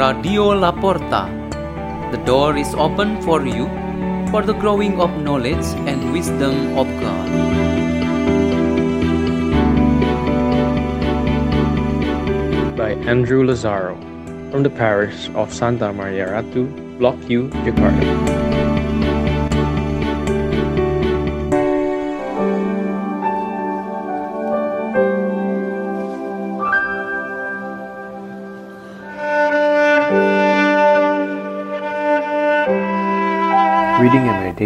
Radio 0.00 0.54
La 0.56 0.72
Porta. 0.72 1.28
The 2.10 2.16
door 2.24 2.56
is 2.56 2.72
open 2.74 3.20
for 3.20 3.44
you 3.44 3.68
for 4.30 4.40
the 4.40 4.54
growing 4.54 4.98
of 4.98 5.10
knowledge 5.20 5.66
and 5.86 6.10
wisdom 6.10 6.78
of 6.78 6.86
God. 7.04 7.28
by 12.78 12.92
Andrew 13.04 13.44
Lazaro 13.44 13.94
from 14.50 14.62
the 14.62 14.70
parish 14.70 15.28
of 15.34 15.52
Santa 15.52 15.92
Maria 15.92 16.28
Ratu, 16.32 16.64
Block 16.96 17.20
Q, 17.26 17.50
Jakarta. 17.68 18.59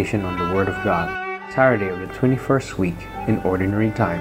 Meditation 0.05 0.27
on 0.27 0.37
the 0.37 0.55
Word 0.55 0.69
of 0.69 0.75
God, 0.85 1.09
Saturday 1.55 1.89
of 1.89 1.99
the 1.99 2.07
21st 2.07 2.77
week 2.77 2.97
in 3.27 3.39
Ordinary 3.39 3.91
Time, 3.91 4.21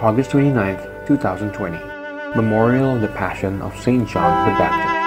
August 0.00 0.30
29th, 0.30 1.06
2020. 1.06 1.76
Memorial 2.34 2.94
of 2.94 3.02
the 3.02 3.08
Passion 3.08 3.60
of 3.60 3.78
St. 3.78 4.08
John 4.08 4.48
the 4.48 4.58
Baptist. 4.58 5.02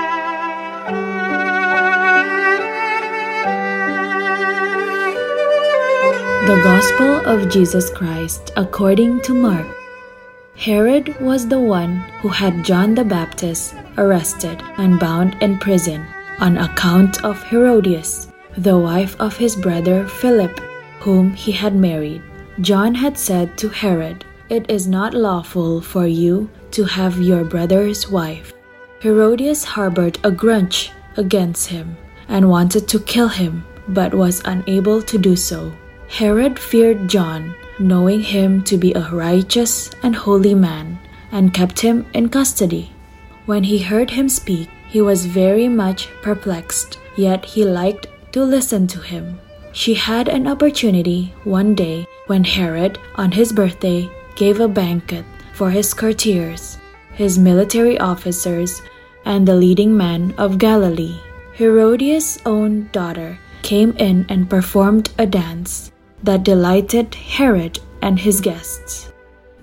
The 6.45 6.61
Gospel 6.61 7.25
of 7.25 7.49
Jesus 7.49 7.89
Christ 7.89 8.51
according 8.55 9.21
to 9.21 9.33
Mark. 9.33 9.65
Herod 10.55 11.19
was 11.19 11.47
the 11.47 11.59
one 11.59 11.97
who 12.21 12.29
had 12.29 12.63
John 12.63 12.93
the 12.93 13.03
Baptist 13.03 13.73
arrested 13.97 14.61
and 14.77 14.99
bound 14.99 15.35
in 15.41 15.57
prison 15.57 16.05
on 16.39 16.59
account 16.59 17.25
of 17.25 17.41
Herodias, 17.49 18.27
the 18.57 18.77
wife 18.77 19.15
of 19.19 19.35
his 19.37 19.55
brother 19.55 20.07
Philip, 20.07 20.59
whom 20.99 21.33
he 21.33 21.51
had 21.51 21.75
married. 21.75 22.21
John 22.61 22.95
had 22.95 23.17
said 23.17 23.57
to 23.57 23.69
Herod, 23.69 24.23
It 24.49 24.69
is 24.69 24.87
not 24.87 25.13
lawful 25.13 25.81
for 25.81 26.07
you 26.07 26.49
to 26.71 26.85
have 26.85 27.19
your 27.19 27.43
brother's 27.43 28.09
wife. 28.09 28.53
Herodias 29.01 29.63
harbored 29.63 30.17
a 30.23 30.31
grudge 30.31 30.91
against 31.17 31.67
him 31.67 31.97
and 32.27 32.49
wanted 32.49 32.87
to 32.87 32.99
kill 32.99 33.27
him, 33.27 33.65
but 33.89 34.13
was 34.13 34.41
unable 34.45 35.01
to 35.01 35.17
do 35.17 35.35
so. 35.35 35.71
Herod 36.07 36.57
feared 36.57 37.09
John, 37.09 37.53
knowing 37.77 38.21
him 38.21 38.63
to 38.63 38.77
be 38.77 38.93
a 38.93 39.09
righteous 39.11 39.91
and 40.01 40.15
holy 40.15 40.55
man, 40.55 40.97
and 41.31 41.53
kept 41.53 41.79
him 41.81 42.05
in 42.13 42.29
custody. 42.29 42.91
When 43.45 43.63
he 43.63 43.79
heard 43.79 44.11
him 44.11 44.29
speak, 44.29 44.69
he 44.87 45.01
was 45.01 45.25
very 45.25 45.67
much 45.67 46.07
perplexed, 46.21 46.99
yet 47.17 47.43
he 47.43 47.65
liked 47.65 48.07
to 48.35 48.43
listen 48.43 48.85
to 48.85 48.99
him. 48.99 49.39
She 49.71 49.93
had 49.93 50.27
an 50.27 50.45
opportunity 50.45 51.33
one 51.45 51.73
day 51.73 52.05
when 52.27 52.43
Herod, 52.43 52.99
on 53.15 53.31
his 53.31 53.53
birthday, 53.53 54.09
gave 54.35 54.59
a 54.59 54.67
banquet 54.67 55.23
for 55.53 55.71
his 55.71 55.93
courtiers, 55.93 56.77
his 57.13 57.39
military 57.39 57.97
officers, 57.97 58.81
and 59.23 59.47
the 59.47 59.55
leading 59.55 59.95
men 59.95 60.35
of 60.37 60.57
Galilee. 60.57 61.15
Herodias' 61.53 62.39
own 62.45 62.89
daughter 62.91 63.39
came 63.61 63.95
in 63.97 64.25
and 64.27 64.49
performed 64.49 65.11
a 65.17 65.25
dance 65.25 65.93
that 66.21 66.43
delighted 66.43 67.15
Herod 67.15 67.79
and 68.01 68.19
his 68.19 68.41
guests. 68.41 69.13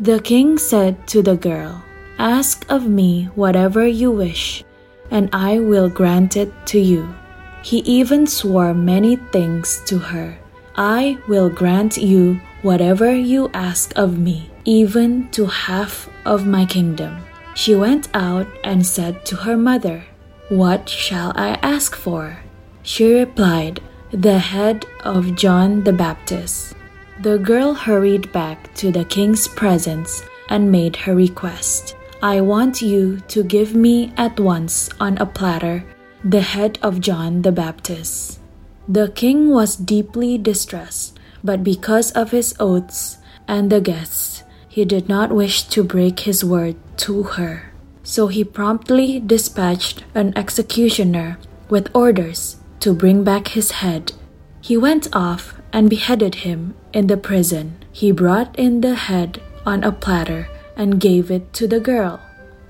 The 0.00 0.18
king 0.18 0.56
said 0.56 1.06
to 1.08 1.20
the 1.20 1.36
girl, 1.36 1.84
Ask 2.18 2.64
of 2.70 2.88
me 2.88 3.28
whatever 3.34 3.86
you 3.86 4.10
wish, 4.10 4.64
and 5.10 5.28
I 5.30 5.58
will 5.58 5.90
grant 5.90 6.38
it 6.38 6.50
to 6.72 6.80
you. 6.80 7.14
He 7.62 7.78
even 7.78 8.26
swore 8.26 8.74
many 8.74 9.16
things 9.16 9.80
to 9.86 9.98
her. 9.98 10.38
I 10.76 11.18
will 11.28 11.48
grant 11.48 11.96
you 11.96 12.40
whatever 12.62 13.14
you 13.14 13.50
ask 13.54 13.92
of 13.96 14.18
me, 14.18 14.50
even 14.64 15.28
to 15.30 15.46
half 15.46 16.08
of 16.24 16.46
my 16.46 16.64
kingdom. 16.64 17.18
She 17.54 17.74
went 17.74 18.08
out 18.14 18.46
and 18.64 18.84
said 18.84 19.24
to 19.26 19.36
her 19.36 19.56
mother, 19.56 20.04
What 20.48 20.88
shall 20.88 21.32
I 21.36 21.58
ask 21.62 21.94
for? 21.94 22.38
She 22.82 23.14
replied, 23.14 23.80
The 24.10 24.38
head 24.38 24.86
of 25.04 25.36
John 25.36 25.84
the 25.84 25.92
Baptist. 25.92 26.74
The 27.20 27.38
girl 27.38 27.74
hurried 27.74 28.32
back 28.32 28.74
to 28.76 28.90
the 28.90 29.04
king's 29.04 29.46
presence 29.46 30.24
and 30.48 30.72
made 30.72 30.96
her 30.96 31.14
request. 31.14 31.94
I 32.22 32.40
want 32.40 32.82
you 32.82 33.20
to 33.28 33.44
give 33.44 33.74
me 33.74 34.12
at 34.16 34.40
once 34.40 34.88
on 34.98 35.18
a 35.18 35.26
platter 35.26 35.84
the 36.24 36.40
head 36.40 36.78
of 36.82 37.00
John 37.00 37.42
the 37.42 37.50
Baptist. 37.50 38.38
The 38.86 39.10
king 39.10 39.50
was 39.50 39.74
deeply 39.74 40.38
distressed, 40.38 41.18
but 41.42 41.64
because 41.64 42.12
of 42.12 42.30
his 42.30 42.54
oaths 42.60 43.18
and 43.48 43.70
the 43.70 43.80
guests, 43.80 44.44
he 44.68 44.84
did 44.84 45.08
not 45.08 45.32
wish 45.32 45.64
to 45.64 45.82
break 45.82 46.20
his 46.20 46.44
word 46.44 46.76
to 46.98 47.24
her. 47.34 47.72
So 48.04 48.28
he 48.28 48.44
promptly 48.44 49.18
dispatched 49.18 50.04
an 50.14 50.32
executioner 50.36 51.38
with 51.68 51.90
orders 51.94 52.56
to 52.80 52.94
bring 52.94 53.24
back 53.24 53.48
his 53.48 53.82
head. 53.82 54.12
He 54.60 54.76
went 54.76 55.08
off 55.12 55.60
and 55.72 55.90
beheaded 55.90 56.46
him 56.46 56.74
in 56.92 57.08
the 57.08 57.16
prison. 57.16 57.82
He 57.90 58.12
brought 58.12 58.54
in 58.56 58.80
the 58.80 58.94
head 58.94 59.42
on 59.66 59.82
a 59.82 59.90
platter 59.90 60.48
and 60.76 61.00
gave 61.00 61.30
it 61.30 61.52
to 61.54 61.66
the 61.66 61.80
girl. 61.80 62.20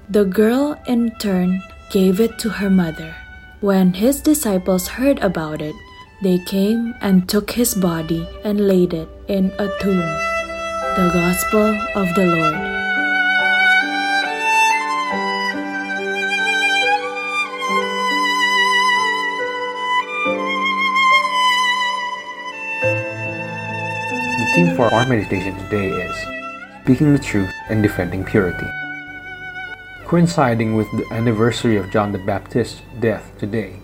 The 0.08 0.24
girl, 0.24 0.80
in 0.86 1.12
turn, 1.16 1.62
gave 1.90 2.20
it 2.20 2.38
to 2.40 2.48
her 2.48 2.70
mother. 2.70 3.14
When 3.62 3.94
his 3.94 4.20
disciples 4.20 4.88
heard 4.88 5.20
about 5.20 5.62
it, 5.62 5.76
they 6.20 6.40
came 6.50 6.96
and 7.00 7.28
took 7.28 7.52
his 7.52 7.76
body 7.76 8.26
and 8.42 8.66
laid 8.66 8.92
it 8.92 9.08
in 9.28 9.52
a 9.56 9.70
tomb. 9.78 10.02
The 10.98 11.10
Gospel 11.14 11.70
of 11.94 12.12
the 12.16 12.26
Lord. 12.26 12.58
The 24.38 24.52
theme 24.56 24.74
for 24.74 24.92
our 24.92 25.06
meditation 25.06 25.54
today 25.70 25.86
is 25.86 26.16
Speaking 26.82 27.12
the 27.12 27.20
Truth 27.20 27.54
and 27.68 27.80
Defending 27.80 28.24
Purity. 28.24 28.81
Coinciding 30.12 30.76
with 30.76 30.90
the 30.90 31.10
anniversary 31.10 31.78
of 31.78 31.90
John 31.90 32.12
the 32.12 32.18
Baptist's 32.18 32.82
death 33.00 33.32
today, 33.38 33.80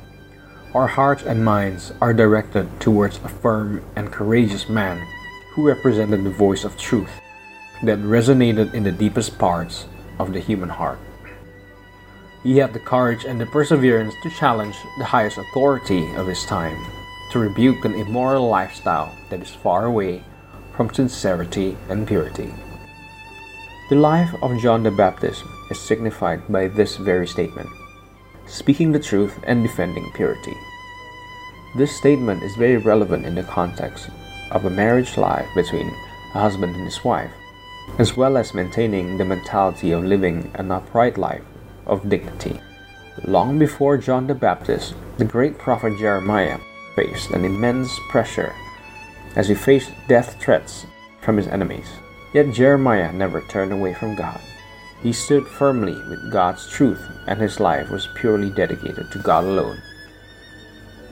our 0.74 0.86
hearts 0.86 1.22
and 1.22 1.42
minds 1.42 1.90
are 2.02 2.12
directed 2.12 2.68
towards 2.80 3.16
a 3.24 3.30
firm 3.30 3.82
and 3.96 4.12
courageous 4.12 4.68
man 4.68 5.02
who 5.54 5.66
represented 5.66 6.24
the 6.24 6.28
voice 6.28 6.64
of 6.64 6.76
truth 6.76 7.08
that 7.82 7.98
resonated 8.00 8.74
in 8.74 8.82
the 8.82 8.92
deepest 8.92 9.38
parts 9.38 9.86
of 10.18 10.34
the 10.34 10.38
human 10.38 10.68
heart. 10.68 10.98
He 12.42 12.58
had 12.58 12.74
the 12.74 12.80
courage 12.80 13.24
and 13.24 13.40
the 13.40 13.46
perseverance 13.46 14.12
to 14.22 14.28
challenge 14.28 14.76
the 14.98 15.06
highest 15.06 15.38
authority 15.38 16.14
of 16.16 16.26
his 16.26 16.44
time, 16.44 16.76
to 17.32 17.38
rebuke 17.38 17.86
an 17.86 17.94
immoral 17.94 18.46
lifestyle 18.46 19.16
that 19.30 19.40
is 19.40 19.48
far 19.48 19.86
away 19.86 20.22
from 20.76 20.92
sincerity 20.92 21.78
and 21.88 22.06
purity. 22.06 22.52
The 23.88 23.96
life 23.96 24.34
of 24.42 24.60
John 24.60 24.82
the 24.82 24.90
Baptist 24.90 25.42
is 25.70 25.78
signified 25.78 26.40
by 26.48 26.68
this 26.68 26.96
very 26.96 27.26
statement 27.26 27.68
speaking 28.48 28.92
the 28.92 28.98
truth 28.98 29.38
and 29.44 29.62
defending 29.62 30.10
purity. 30.12 30.56
This 31.76 31.94
statement 31.96 32.42
is 32.42 32.56
very 32.56 32.78
relevant 32.78 33.26
in 33.26 33.34
the 33.34 33.42
context 33.42 34.08
of 34.50 34.64
a 34.64 34.70
marriage 34.70 35.16
life 35.18 35.46
between 35.54 35.88
a 36.34 36.40
husband 36.40 36.74
and 36.74 36.84
his 36.84 37.04
wife, 37.04 37.30
as 37.98 38.16
well 38.16 38.36
as 38.36 38.54
maintaining 38.54 39.18
the 39.18 39.24
mentality 39.24 39.92
of 39.92 40.04
living 40.04 40.50
an 40.54 40.70
upright 40.70 41.18
life 41.18 41.44
of 41.86 42.08
dignity. 42.08 42.58
Long 43.26 43.58
before 43.58 43.98
John 43.98 44.26
the 44.26 44.34
Baptist, 44.34 44.94
the 45.18 45.24
great 45.24 45.58
prophet 45.58 45.98
Jeremiah 45.98 46.58
faced 46.96 47.30
an 47.30 47.44
immense 47.44 47.92
pressure 48.08 48.54
as 49.36 49.48
he 49.48 49.54
faced 49.54 49.90
death 50.08 50.40
threats 50.40 50.86
from 51.20 51.36
his 51.36 51.48
enemies. 51.48 51.88
Yet 52.32 52.54
Jeremiah 52.54 53.12
never 53.12 53.42
turned 53.42 53.72
away 53.72 53.94
from 53.94 54.14
God. 54.14 54.40
He 55.02 55.12
stood 55.12 55.46
firmly 55.46 55.94
with 56.08 56.30
God's 56.30 56.68
truth, 56.68 57.08
and 57.26 57.40
his 57.40 57.60
life 57.60 57.90
was 57.90 58.08
purely 58.14 58.50
dedicated 58.50 59.10
to 59.12 59.18
God 59.18 59.44
alone. 59.44 59.80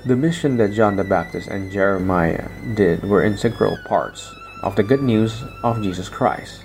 The 0.05 0.17
mission 0.17 0.57
that 0.57 0.73
John 0.73 0.97
the 0.97 1.05
Baptist 1.05 1.49
and 1.49 1.73
Jeremiah 1.73 2.49
did 2.75 3.03
were 3.05 3.23
integral 3.23 3.77
parts 3.87 4.35
of 4.63 4.77
the 4.77 4.83
good 4.83 5.03
news 5.03 5.43
of 5.63 5.83
Jesus 5.83 6.09
Christ. 6.09 6.63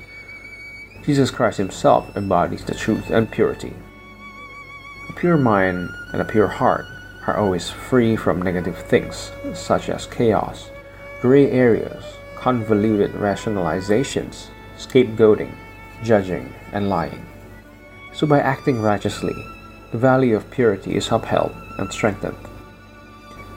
Jesus 1.04 1.32
Christ 1.32 1.58
himself 1.58 2.16
embodies 2.16 2.64
the 2.64 2.76
truth 2.76 3.10
and 3.10 3.32
purity. 3.32 3.74
A 5.10 5.14
pure 5.14 5.38
mind 5.38 5.90
and 6.14 6.22
a 6.22 6.26
pure 6.26 6.48
heart 6.48 6.86
are 7.28 7.38
always 7.38 7.70
free 7.70 8.16
from 8.16 8.42
negative 8.42 8.78
things 8.78 9.32
such 9.54 9.90
as 9.90 10.06
chaos, 10.08 10.70
gray 11.22 11.50
areas, 11.52 12.04
convoluted 12.36 13.12
rationalizations, 13.14 14.48
scapegoating, 14.78 15.54
judging, 16.04 16.54
and 16.74 16.90
lying. 16.90 17.26
So, 18.14 18.28
by 18.28 18.40
acting 18.40 18.82
righteously, 18.82 19.36
the 19.92 19.98
value 19.98 20.36
of 20.36 20.50
purity 20.52 20.96
is 20.96 21.12
upheld 21.12 21.56
and 21.78 21.92
strengthened. 21.92 22.38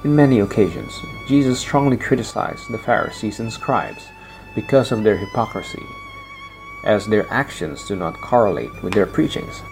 In 0.04 0.14
many 0.14 0.40
occasions, 0.40 0.92
Jesus 1.28 1.58
strongly 1.58 1.96
criticized 1.96 2.70
the 2.70 2.78
Pharisees 2.78 3.40
and 3.40 3.52
scribes 3.52 4.04
because 4.54 4.92
of 4.92 5.02
their 5.02 5.16
hypocrisy, 5.16 5.82
as 6.84 7.06
their 7.06 7.26
actions 7.32 7.86
do 7.88 7.96
not 7.96 8.20
correlate 8.20 8.82
with 8.82 8.92
their 8.92 9.06
preachings. 9.06 9.62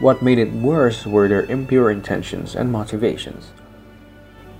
What 0.00 0.22
made 0.22 0.38
it 0.38 0.52
worse 0.52 1.06
were 1.06 1.28
their 1.28 1.44
impure 1.46 1.90
intentions 1.90 2.54
and 2.54 2.70
motivations. 2.70 3.52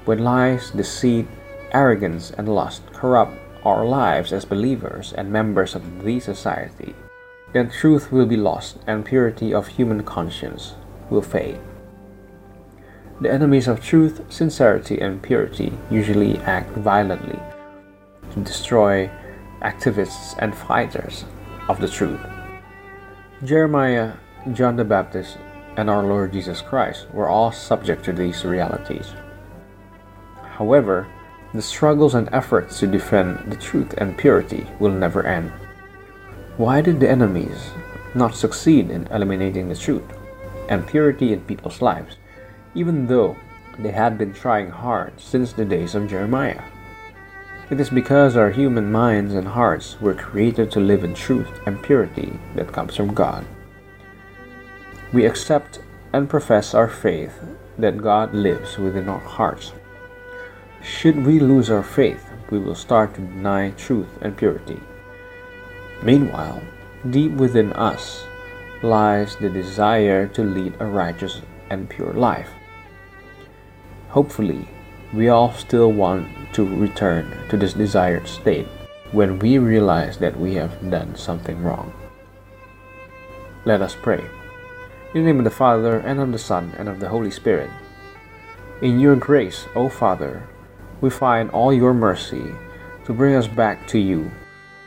When 0.04 0.24
lies, 0.24 0.70
deceit, 0.70 1.26
arrogance, 1.72 2.30
and 2.30 2.48
lust 2.48 2.82
corrupt 2.92 3.36
our 3.64 3.84
lives 3.84 4.32
as 4.32 4.44
believers 4.44 5.12
and 5.12 5.30
members 5.30 5.74
of 5.74 6.04
the 6.04 6.20
society, 6.20 6.94
then 7.52 7.70
truth 7.70 8.12
will 8.12 8.26
be 8.26 8.36
lost 8.36 8.78
and 8.86 9.04
purity 9.04 9.52
of 9.52 9.66
human 9.66 10.02
conscience 10.04 10.74
will 11.08 11.22
fade. 11.22 11.58
The 13.20 13.30
enemies 13.30 13.68
of 13.68 13.82
truth, 13.82 14.22
sincerity, 14.30 15.00
and 15.00 15.22
purity 15.22 15.72
usually 15.90 16.38
act 16.38 16.70
violently 16.70 17.38
to 18.32 18.40
destroy 18.40 19.10
activists 19.60 20.36
and 20.38 20.54
fighters 20.54 21.24
of 21.68 21.80
the 21.80 21.88
truth. 21.88 22.20
Jeremiah, 23.44 24.14
John 24.52 24.76
the 24.76 24.84
Baptist, 24.84 25.36
and 25.76 25.90
our 25.90 26.02
Lord 26.02 26.32
Jesus 26.32 26.62
Christ 26.62 27.06
were 27.12 27.28
all 27.28 27.52
subject 27.52 28.04
to 28.04 28.12
these 28.12 28.44
realities. 28.44 29.12
However, 30.42 31.06
the 31.52 31.62
struggles 31.62 32.14
and 32.14 32.28
efforts 32.32 32.78
to 32.78 32.86
defend 32.86 33.52
the 33.52 33.56
truth 33.56 33.94
and 33.98 34.16
purity 34.16 34.66
will 34.78 34.92
never 34.92 35.26
end. 35.26 35.52
Why 36.56 36.80
did 36.80 37.00
the 37.00 37.08
enemies 37.08 37.70
not 38.14 38.34
succeed 38.34 38.90
in 38.90 39.06
eliminating 39.08 39.68
the 39.68 39.76
truth 39.76 40.04
and 40.68 40.86
purity 40.86 41.32
in 41.32 41.40
people's 41.42 41.80
lives, 41.80 42.16
even 42.74 43.06
though 43.06 43.36
they 43.78 43.92
had 43.92 44.18
been 44.18 44.32
trying 44.32 44.70
hard 44.70 45.20
since 45.20 45.52
the 45.52 45.64
days 45.64 45.94
of 45.94 46.08
Jeremiah? 46.08 46.62
It 47.70 47.80
is 47.80 47.90
because 47.90 48.36
our 48.36 48.50
human 48.50 48.90
minds 48.90 49.34
and 49.34 49.48
hearts 49.48 50.00
were 50.00 50.14
created 50.14 50.70
to 50.72 50.80
live 50.80 51.04
in 51.04 51.14
truth 51.14 51.60
and 51.66 51.82
purity 51.82 52.38
that 52.56 52.72
comes 52.72 52.96
from 52.96 53.14
God. 53.14 53.46
We 55.12 55.24
accept 55.24 55.80
and 56.12 56.28
profess 56.28 56.74
our 56.74 56.88
faith 56.88 57.38
that 57.78 58.02
God 58.02 58.34
lives 58.34 58.76
within 58.76 59.08
our 59.08 59.20
hearts 59.20 59.72
should 60.82 61.26
we 61.26 61.38
lose 61.38 61.70
our 61.70 61.82
faith, 61.82 62.24
we 62.50 62.58
will 62.58 62.74
start 62.74 63.14
to 63.14 63.20
deny 63.20 63.70
truth 63.72 64.08
and 64.22 64.34
purity. 64.34 64.80
Meanwhile, 66.02 66.62
deep 67.10 67.32
within 67.32 67.72
us 67.74 68.24
lies 68.82 69.36
the 69.36 69.50
desire 69.50 70.26
to 70.28 70.42
lead 70.42 70.74
a 70.80 70.86
righteous 70.86 71.42
and 71.68 71.88
pure 71.88 72.14
life. 72.14 72.48
Hopefully, 74.08 74.66
we 75.12 75.28
all 75.28 75.52
still 75.52 75.92
want 75.92 76.26
to 76.54 76.64
return 76.64 77.48
to 77.48 77.56
this 77.56 77.74
desired 77.74 78.26
state 78.26 78.66
when 79.12 79.38
we 79.38 79.58
realize 79.58 80.18
that 80.18 80.38
we 80.38 80.54
have 80.54 80.90
done 80.90 81.14
something 81.16 81.62
wrong. 81.62 81.92
Let 83.64 83.82
us 83.82 83.94
pray. 83.94 84.24
In 85.12 85.22
the 85.22 85.26
name 85.26 85.38
of 85.38 85.44
the 85.44 85.50
Father, 85.50 85.98
and 85.98 86.18
of 86.20 86.32
the 86.32 86.38
Son, 86.38 86.72
and 86.78 86.88
of 86.88 87.00
the 87.00 87.08
Holy 87.08 87.30
Spirit. 87.30 87.70
In 88.80 89.00
your 89.00 89.16
grace, 89.16 89.66
O 89.74 89.88
Father, 89.88 90.48
we 91.00 91.10
find 91.10 91.50
all 91.50 91.72
your 91.72 91.92
mercy 91.92 92.54
to 93.04 93.12
bring 93.12 93.34
us 93.34 93.46
back 93.46 93.86
to 93.88 93.98
you 93.98 94.30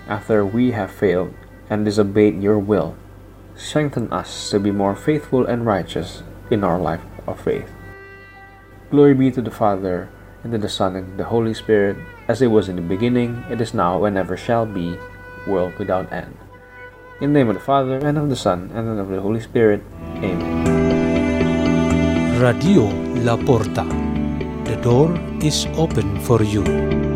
after 0.08 0.46
we 0.46 0.72
have 0.72 0.92
failed 0.92 1.34
and 1.70 1.86
disobeyed 1.86 2.42
your 2.42 2.60
will. 2.60 2.96
Strengthen 3.56 4.12
us 4.12 4.50
to 4.50 4.60
be 4.60 4.72
more 4.72 4.96
faithful 4.96 5.46
and 5.46 5.66
righteous 5.66 6.24
in 6.50 6.64
our 6.64 6.80
life 6.80 7.02
of 7.28 7.40
faith. 7.40 7.70
Glory 8.90 9.14
be 9.14 9.32
to 9.32 9.42
the 9.42 9.52
Father, 9.52 10.10
and 10.44 10.52
to 10.52 10.58
the 10.58 10.70
Son, 10.70 10.96
and 10.96 11.18
the 11.18 11.26
Holy 11.26 11.54
Spirit, 11.54 11.98
as 12.28 12.42
it 12.42 12.48
was 12.48 12.70
in 12.70 12.76
the 12.76 12.82
beginning, 12.82 13.44
it 13.50 13.62
is 13.62 13.74
now, 13.74 14.04
and 14.06 14.18
ever 14.18 14.38
shall 14.38 14.66
be, 14.66 14.98
world 15.48 15.74
without 15.80 16.12
end. 16.12 16.38
In 17.22 17.34
the 17.34 17.40
name 17.40 17.50
of 17.50 17.56
the 17.56 17.62
Father, 17.62 17.98
and 17.98 18.18
of 18.18 18.30
the 18.30 18.36
Son, 18.36 18.70
and 18.74 19.00
of 19.00 19.08
the 19.10 19.22
Holy 19.22 19.40
Spirit. 19.40 19.82
Amen. 20.18 20.64
Radio 22.40 22.90
La 23.24 23.38
Porta. 23.38 23.86
The 24.66 24.76
door 24.82 25.16
is 25.42 25.66
open 25.78 26.20
for 26.22 26.44
you. 26.44 27.13